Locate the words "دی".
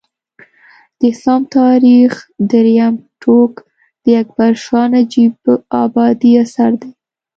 6.81-6.89